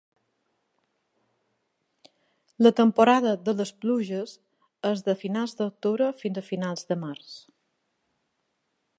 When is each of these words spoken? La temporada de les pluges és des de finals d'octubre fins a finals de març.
La 2.67 2.71
temporada 2.79 3.33
de 3.49 3.53
les 3.59 3.71
pluges 3.85 4.33
és 4.91 5.05
des 5.07 5.07
de 5.09 5.15
finals 5.25 5.53
d'octubre 5.59 6.07
fins 6.23 6.41
a 6.41 6.45
finals 6.49 6.89
de 6.93 6.97
març. 7.03 7.37